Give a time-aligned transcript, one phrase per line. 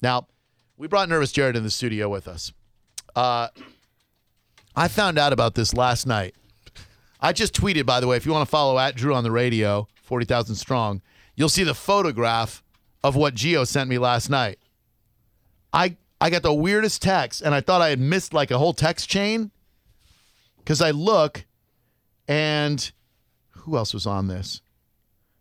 [0.00, 0.26] Now,
[0.76, 2.52] we brought Nervous Jared in the studio with us.
[3.16, 3.48] Uh,
[4.76, 6.34] I found out about this last night.
[7.20, 9.30] I just tweeted, by the way, if you want to follow at Drew on the
[9.30, 11.02] radio, 40,000 strong,
[11.34, 12.62] you'll see the photograph
[13.02, 14.58] of what Geo sent me last night.
[15.72, 18.72] I I got the weirdest text, and I thought I had missed like a whole
[18.72, 19.52] text chain
[20.58, 21.44] because I look,
[22.26, 22.90] and
[23.50, 24.60] who else was on this?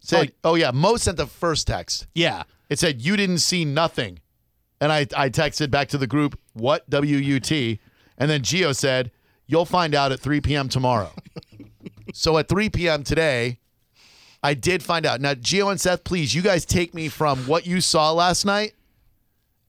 [0.00, 2.06] Said, oh yeah, Mo sent the first text.
[2.14, 2.44] Yeah.
[2.68, 4.20] It said you didn't see nothing,
[4.80, 7.80] and I I texted back to the group what W U T,
[8.18, 9.10] and then Geo said
[9.46, 10.68] you'll find out at 3 p.m.
[10.68, 11.10] tomorrow.
[12.12, 13.02] so at 3 p.m.
[13.04, 13.58] today,
[14.42, 15.20] I did find out.
[15.20, 18.74] Now Geo and Seth, please, you guys take me from what you saw last night,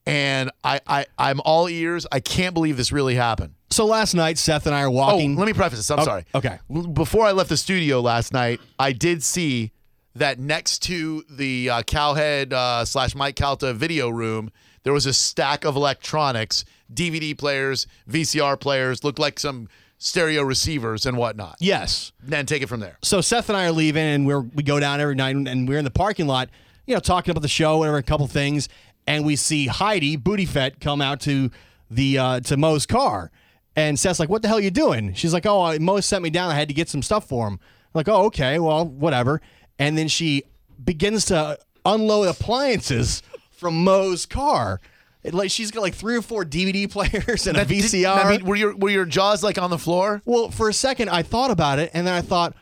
[0.06, 2.06] and I I I'm all ears.
[2.10, 3.54] I can't believe this really happened.
[3.70, 5.36] So last night, Seth and I are Oh, walking.
[5.36, 5.90] let me preface this.
[5.90, 6.24] I'm Oh, sorry.
[6.34, 6.58] okay.
[6.94, 9.72] Before I left the studio last night, I did see
[10.18, 14.50] that next to the uh, Cowhead uh, slash Mike Calta video room,
[14.82, 21.04] there was a stack of electronics, DVD players, VCR players, looked like some stereo receivers
[21.06, 21.56] and whatnot.
[21.60, 22.12] yes.
[22.22, 22.98] Then take it from there.
[23.02, 25.78] So Seth and I are leaving, and we're we go down every night, and we're
[25.78, 26.48] in the parking lot,
[26.86, 28.68] you know, talking about the show, whatever, a couple things,
[29.06, 31.50] and we see Heidi Booty Fett come out to
[31.90, 33.30] the uh, to Mo's car,
[33.74, 36.22] and Seth's like, "What the hell are you doing?" She's like, "Oh, uh, Mo sent
[36.22, 36.50] me down.
[36.50, 39.40] I had to get some stuff for him." I'm like, "Oh, okay, well, whatever."
[39.78, 40.44] And then she
[40.82, 44.80] begins to unload appliances from Mo's car.
[45.24, 48.24] It, like she's got like three or four DVD players and a Did- VCR.
[48.24, 50.22] I mean, were your were your jaws like on the floor?
[50.24, 52.54] Well, for a second, I thought about it, and then I thought,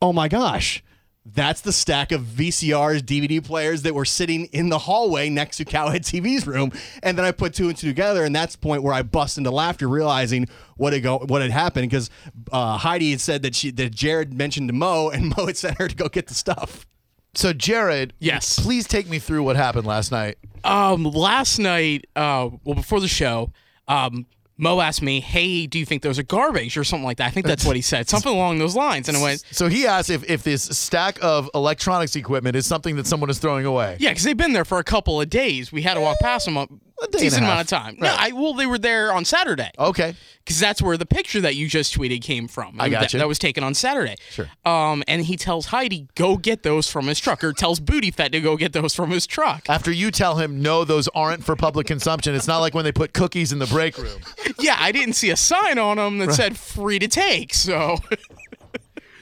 [0.00, 0.82] oh my gosh,
[1.34, 5.64] that's the stack of VCRs, DVD players that were sitting in the hallway next to
[5.64, 6.72] Cowhead TV's room.
[7.02, 9.38] And then I put two and two together, and that's the point where I bust
[9.38, 12.10] into laughter, realizing what had go what had happened because
[12.52, 15.78] uh, Heidi had said that she that Jared mentioned to Mo, and Mo had sent
[15.78, 16.86] her to go get the stuff.
[17.34, 18.58] So Jared, Yes.
[18.58, 20.36] please take me through what happened last night.
[20.64, 23.52] Um, last night, uh, well, before the show,
[23.86, 24.26] um,
[24.60, 27.30] Mo asked me, "Hey, do you think those are garbage or something like that?" I
[27.30, 29.08] think that's what he said, something along those lines.
[29.08, 32.96] And I went, So he asked if if this stack of electronics equipment is something
[32.96, 33.96] that someone is throwing away.
[33.98, 35.72] "Yeah, because they've been there for a couple of days.
[35.72, 36.66] We had to walk past them a,
[37.02, 37.96] a decent amount of time.
[38.00, 38.08] Right.
[38.08, 40.14] No, I well, they were there on Saturday Okay.
[40.44, 42.78] because that's where the picture that you just tweeted came from.
[42.78, 43.16] I that, gotcha.
[43.18, 44.16] That was taken on Saturday.
[44.30, 44.50] Sure.
[44.66, 48.32] Um, and he tells Heidi, "Go get those from his truck," or tells Booty Fett
[48.32, 49.62] to go get those from his truck.
[49.70, 52.34] After you tell him no, those aren't for public consumption.
[52.34, 54.20] It's not like when they put cookies in the break room.
[54.62, 57.96] Yeah, I didn't see a sign on them that said "free to take." So.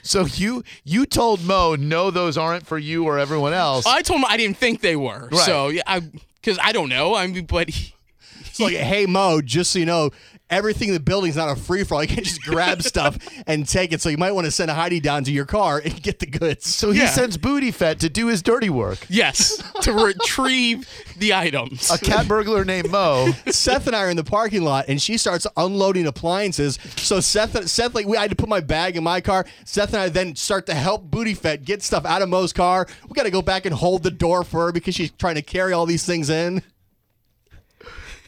[0.02, 3.84] So you you told Mo no, those aren't for you or everyone else.
[3.86, 5.28] I told him I didn't think they were.
[5.30, 5.40] Right.
[5.40, 6.00] So yeah, I
[6.40, 7.14] because I don't know.
[7.14, 7.92] I mean, but he,
[8.40, 10.10] It's like, hey Mo, just so you know,
[10.50, 12.02] everything in the building's not a free for all.
[12.02, 14.00] You can't just grab stuff and take it.
[14.00, 16.26] So you might want to send a Heidi down to your car and get the
[16.26, 16.66] goods.
[16.74, 17.06] so he yeah.
[17.06, 18.98] sends Booty Fett to do his dirty work.
[19.08, 20.88] yes, to retrieve
[21.18, 21.90] the items.
[21.90, 23.30] A cat burglar named Mo.
[23.46, 26.78] Seth and I are in the parking lot, and she starts unloading appliances.
[26.96, 29.46] So Seth, Seth, like we, I had to put my bag in my car.
[29.64, 32.86] Seth and I then start to help Booty Fett get stuff out of Mo's car.
[33.08, 35.42] We got to go back and hold the door for her because she's trying to
[35.42, 36.62] carry all these things in.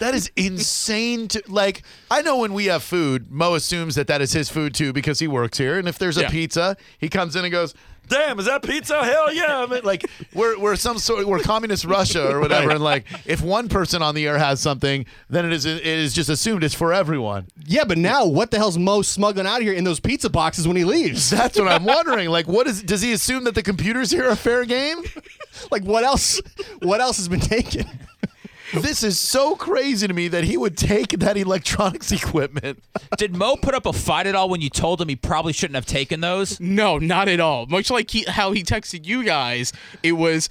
[0.00, 1.28] That is insane.
[1.28, 4.74] To like, I know when we have food, Mo assumes that that is his food
[4.74, 5.78] too because he works here.
[5.78, 6.30] And if there's a Yeah.
[6.30, 7.74] pizza, he comes in and goes,
[8.08, 9.04] "Damn, is that pizza?
[9.04, 12.70] Hell yeah!" I mean, like we're we're some sort we're communist Russia or whatever.
[12.70, 16.12] And like, if one person on the air has something, then it is it is
[16.14, 17.46] just assumed it's for everyone.
[17.66, 20.66] Yeah, but now what the hell's Mo smuggling out of here in those pizza boxes
[20.66, 21.28] when he leaves?
[21.38, 22.30] That's what I'm wondering.
[22.30, 22.82] Like, what is?
[22.82, 25.02] Does he assume that the computers here are fair game?
[25.70, 26.40] Like what else?
[26.80, 27.84] What else has been taken?
[28.74, 32.82] This is so crazy to me that he would take that electronics equipment.
[33.16, 35.74] Did Mo put up a fight at all when you told him he probably shouldn't
[35.74, 36.60] have taken those?
[36.60, 37.66] no, not at all.
[37.66, 39.72] Much like he, how he texted you guys,
[40.02, 40.48] it was,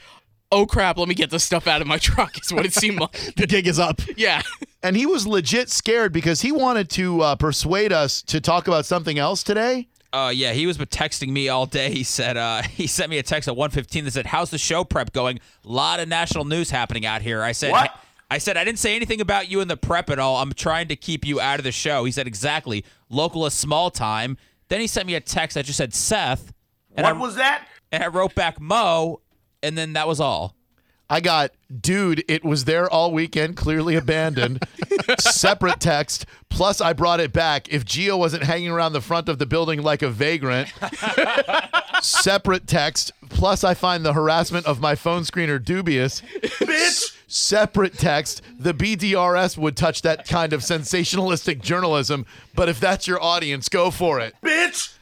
[0.52, 3.00] "Oh crap, let me get this stuff out of my truck." Is what it seemed
[3.00, 3.34] like.
[3.36, 4.02] The gig is up.
[4.18, 4.42] yeah.
[4.84, 8.86] And he was legit scared because he wanted to uh, persuade us to talk about
[8.86, 9.88] something else today.
[10.12, 11.92] Uh, yeah, he was texting me all day.
[11.92, 14.84] He said uh, he sent me a text at 1:15 that said, "How's the show
[14.84, 15.40] prep going?
[15.64, 17.94] A lot of national news happening out here." I said, What?
[18.32, 20.38] I said I didn't say anything about you in the prep at all.
[20.38, 22.04] I'm trying to keep you out of the show.
[22.06, 22.86] He said, "Exactly.
[23.10, 24.38] Local is small time."
[24.68, 26.54] Then he sent me a text that just said Seth.
[26.96, 27.68] And What I, was that?
[27.92, 29.22] And I wrote back Mo,
[29.64, 30.56] and then that was all.
[31.12, 31.52] I got,
[31.82, 34.64] dude, it was there all weekend, clearly abandoned.
[35.20, 36.28] Separate text.
[36.50, 37.68] Plus, I brought it back.
[37.74, 40.72] If Geo wasn't hanging around the front of the building like a vagrant.
[42.04, 43.12] Separate text.
[43.30, 46.22] Plus, I find the harassment of my phone screener dubious.
[46.42, 47.16] Bitch!
[47.32, 48.42] Separate text.
[48.58, 53.92] The BDRS would touch that kind of sensationalistic journalism, but if that's your audience, go
[53.92, 54.34] for it.
[54.44, 54.96] Bitch!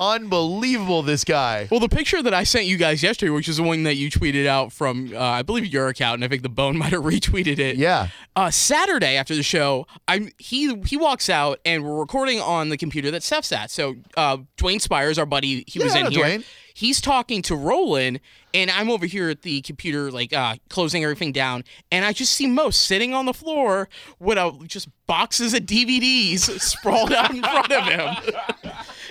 [0.00, 1.68] Unbelievable, this guy.
[1.70, 4.10] Well, the picture that I sent you guys yesterday, which is the one that you
[4.10, 7.02] tweeted out from, uh, I believe your account, and I think the Bone might have
[7.02, 7.76] retweeted it.
[7.76, 8.08] Yeah.
[8.34, 12.78] Uh, Saturday after the show, I'm he he walks out and we're recording on the
[12.78, 13.70] computer that Steph's at.
[13.70, 16.24] So uh, Dwayne Spires, our buddy, he was Yeah, I in here.
[16.24, 16.44] Dwayne.
[16.72, 18.20] He's talking to Roland,
[18.54, 22.32] and I'm over here at the computer, like uh, closing everything down, and I just
[22.34, 23.88] see Mo sitting on the floor
[24.18, 28.34] with a, just boxes of DVDs sprawled out in front of him.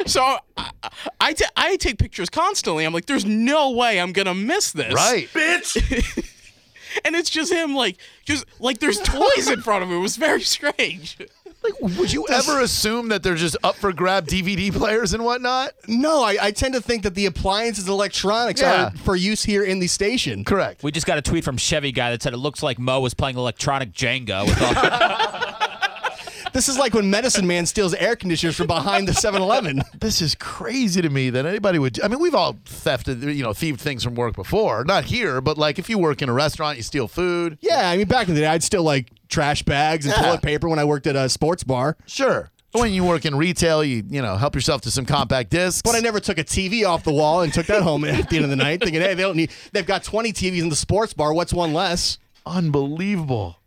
[0.09, 0.71] So I,
[1.21, 2.85] I, I take pictures constantly.
[2.85, 4.93] I'm like, there's no way I'm gonna miss this.
[4.93, 5.27] Right.
[5.33, 6.25] bitch.
[7.05, 9.97] And it's just him, like, just like there's toys in front of him.
[9.97, 11.17] It was very strange.
[11.61, 15.73] Like, would you ever assume that they're just up for grab DVD players and whatnot?
[15.87, 18.87] No, I, I tend to think that the appliances and electronics Yeah.
[18.87, 20.43] are for use here in the station.
[20.43, 20.81] Correct.
[20.81, 23.13] We just got a tweet from Chevy guy that said it looks like Mo was
[23.13, 24.45] playing electronic Jenga.
[24.47, 24.73] With all,
[26.59, 29.81] This is like when Medicine Man steals air conditioners from behind the 7-Eleven.
[29.97, 32.01] This is crazy to me that anybody would.
[32.01, 34.83] I mean, we've all thefted, you know, thieved things from work before.
[34.83, 37.59] Not here, but like if you work in a restaurant, you steal food.
[37.61, 40.21] Yeah, I mean, back in the day, I'd still like trash bags and Yeah.
[40.21, 41.95] toilet paper when I worked at a sports bar.
[42.05, 42.51] Sure.
[42.73, 45.81] When you work in retail, you you know help yourself to some compact discs.
[45.81, 48.35] But I never took a TV off the wall and took that home at the
[48.35, 49.51] end of the night, thinking, "Hey, they don't need.
[49.71, 51.33] They've got 20 TVs in the sports bar.
[51.33, 53.59] What's one less?" Unbelievable.